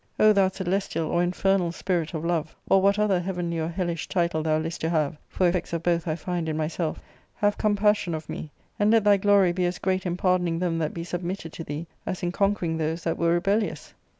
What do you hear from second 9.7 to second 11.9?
great in pardoning them that be submitted to thee